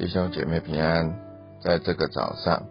[0.00, 1.14] 弟兄姐妹平安，
[1.62, 2.66] 在这个早上，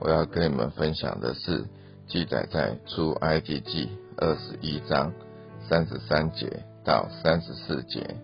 [0.00, 1.64] 我要跟你们分享的是
[2.08, 5.12] 记载在出埃及记二十一章
[5.68, 8.16] 三十三节到三十四节。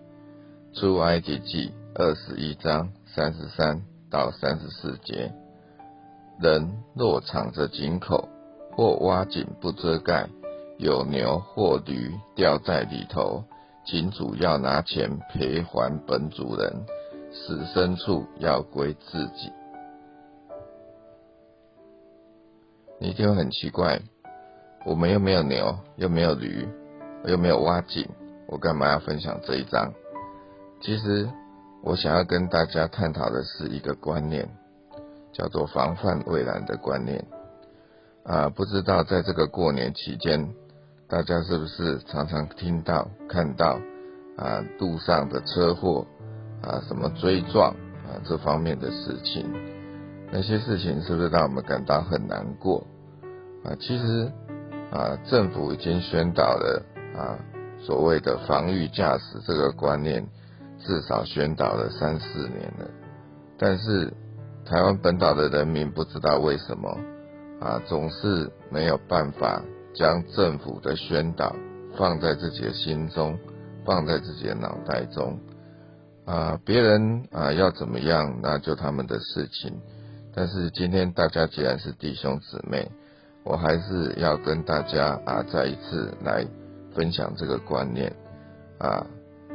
[0.73, 3.81] 出埃及记二十一章三十三
[4.11, 5.31] 到三十四节，
[6.41, 8.27] 人若敞着井口
[8.73, 10.27] 或挖井不遮盖，
[10.77, 13.41] 有牛或驴掉在里头，
[13.85, 16.85] 井主要拿钱赔还本主人。
[17.31, 19.51] 死牲畜要归自己，
[22.99, 24.01] 你一定很奇怪，
[24.85, 26.67] 我们又没有牛，又没有驴，
[27.25, 28.07] 又没有挖井，
[28.47, 29.93] 我干嘛要分享这一章？
[30.81, 31.29] 其实
[31.83, 34.49] 我想要跟大家探讨的是一个观念，
[35.31, 37.25] 叫做防范未然的观念。
[38.23, 40.53] 啊，不知道在这个过年期间，
[41.07, 43.79] 大家是不是常常听到、看到
[44.37, 46.05] 啊路上的车祸？
[46.61, 47.71] 啊，什么追撞
[48.05, 49.45] 啊，这方面的事情，
[50.31, 52.85] 那些事情是不是让我们感到很难过
[53.63, 53.75] 啊？
[53.79, 54.31] 其实
[54.91, 56.83] 啊，政府已经宣导了
[57.15, 57.39] 啊，
[57.79, 60.27] 所谓的防御驾驶这个观念，
[60.79, 62.89] 至少宣导了三四年了。
[63.57, 64.13] 但是
[64.65, 66.97] 台湾本岛的人民不知道为什么
[67.61, 69.61] 啊，总是没有办法
[69.93, 71.55] 将政府的宣导
[71.97, 73.37] 放在自己的心中，
[73.85, 75.39] 放在自己的脑袋中。
[76.29, 79.81] 啊，别人啊要怎么样，那就他们的事情。
[80.31, 82.87] 但是今天大家既然是弟兄姊妹，
[83.43, 86.45] 我还是要跟大家啊再一次来
[86.93, 88.15] 分享这个观念
[88.77, 89.03] 啊。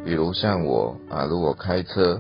[0.05, 2.19] 比如像我啊，如果开车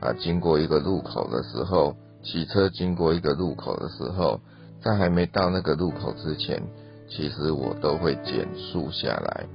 [0.00, 4.38] 啊经过一个路口的时候，骑车经过一个路口的时候，
[4.82, 6.62] 在还没到那个路口之前，
[7.08, 9.46] 其实我都会减速下来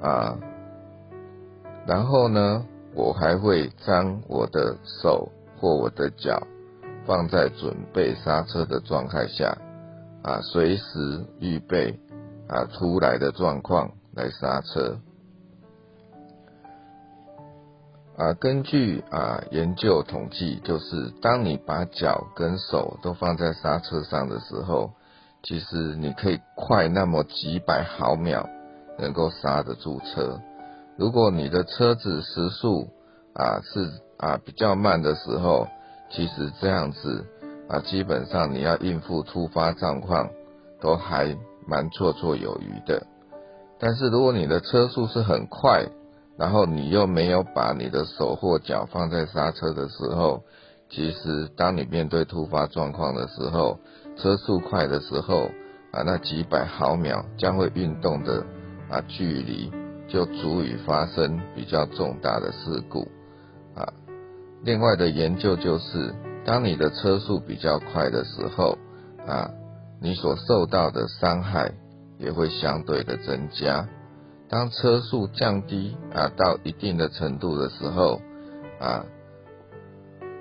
[0.00, 0.38] 啊，
[1.88, 2.64] 然后呢？
[2.94, 5.28] 我还会将我的手
[5.58, 6.46] 或我的脚
[7.04, 9.58] 放在准备刹车的状态下，
[10.22, 11.98] 啊，随时预备
[12.48, 14.96] 啊出来的状况来刹车。
[18.16, 24.92] 啊，根据啊研究统计，就是当你把脚跟手都放在刹车上的时候，
[25.42, 28.48] 其实你可以快那么几百毫秒
[28.98, 30.40] 能够刹得住车。
[30.96, 32.88] 如果你的车子时速
[33.34, 35.66] 啊是啊比较慢的时候，
[36.10, 37.24] 其实这样子
[37.68, 40.30] 啊基本上你要应付突发状况
[40.80, 43.04] 都还蛮绰绰有余的。
[43.80, 45.84] 但是如果你的车速是很快，
[46.38, 50.44] 然后你又没有把你的手或脚放在刹车的时候，
[50.88, 53.80] 其实当你面对突发状况的时候，
[54.16, 55.50] 车速快的时候
[55.90, 58.44] 啊那几百毫秒将会运动的
[58.88, 59.72] 啊距离。
[60.08, 63.08] 就足以发生比较重大的事故
[63.74, 63.92] 啊。
[64.62, 68.78] 另外的研究就是，当你的车速比较快的时候
[69.26, 69.50] 啊，
[70.00, 71.72] 你所受到的伤害
[72.18, 73.88] 也会相对的增加。
[74.48, 78.20] 当车速降低啊到一定的程度的时候
[78.78, 79.04] 啊，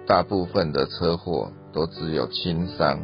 [0.06, 3.00] 大部分的车祸都只有轻伤。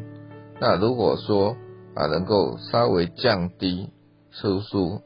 [0.59, 1.56] 那如果说
[1.96, 3.90] 啊能够稍微降低
[4.31, 5.02] 车速，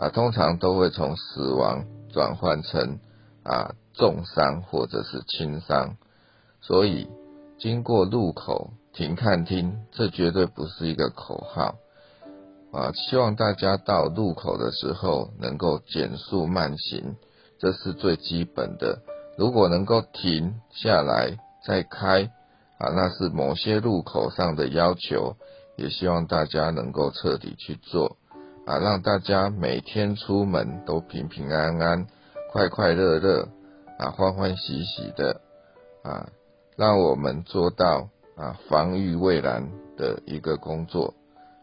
[0.00, 2.98] 啊，通常都会从死亡转换成
[3.44, 5.98] 啊重伤或者是轻伤，
[6.62, 7.06] 所以
[7.58, 11.74] 经过路口停看听，这绝对不是一个口号
[12.72, 12.92] 啊！
[12.94, 17.16] 希望大家到路口的时候能够减速慢行，
[17.58, 19.02] 这是最基本的。
[19.36, 22.32] 如果能够停下来再开
[22.78, 25.36] 啊，那是某些路口上的要求，
[25.76, 28.16] 也希望大家能够彻底去做。
[28.66, 32.06] 啊，让大家每天出门都平平安安、
[32.52, 33.48] 快快乐乐
[33.98, 35.40] 啊，欢欢喜喜的
[36.04, 36.28] 啊，
[36.76, 41.14] 让我们做到啊防御未然的一个工作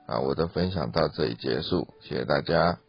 [0.05, 0.19] 啊。
[0.19, 2.79] 我的分享到这里结束，谢谢大家。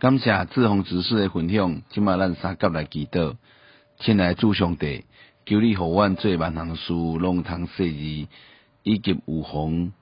[0.00, 3.36] 感谢志宏执事的分享，今麦咱三甲来祈祷，
[3.98, 5.04] 亲爱主上帝，
[5.44, 8.28] 求你互阮做万行事，拢通顺利，
[8.82, 9.92] 以及有红。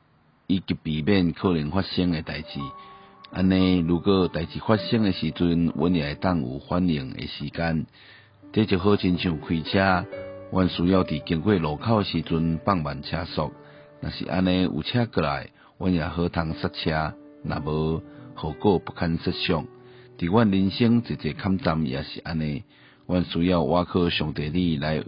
[0.47, 2.61] 以及避免可能发生的代志，
[3.31, 7.87] 安尼如果代志发生的时阵，阮也会当有反应的时间。
[8.53, 10.07] 这就好亲像开车，
[10.53, 13.53] 阮需要伫经过路口时阵放慢车速，
[14.01, 18.03] 若是安尼有车过来，阮也好通刹车，若无
[18.35, 19.67] 后果不堪设想。
[20.19, 22.63] 伫阮人生一个坎站也是安尼，
[23.07, 25.03] 阮需要我靠上帝你来，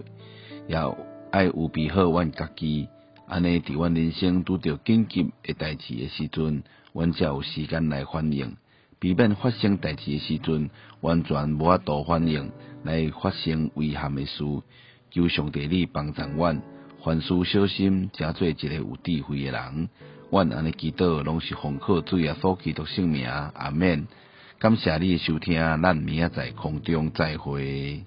[0.67, 0.99] 要
[1.31, 2.89] 爱有备好阮家己。
[3.29, 6.63] 安尼，伫阮人生拄着紧急诶代志诶时阵，
[6.95, 8.57] 阮才有时间来反应，
[8.99, 10.71] 避免发生代志诶时阵，
[11.03, 12.51] 完全无法度反应
[12.85, 14.45] 来发生危险诶事。
[15.11, 16.63] 求上帝你帮助阮，
[17.05, 19.91] 凡事小心，诚做一个有智慧诶人。
[20.31, 24.07] 阮安尼祈祷，拢是奉靠主耶稣基督圣名，阿免。
[24.59, 28.07] 感谢你诶收听，咱明仔载空中再会。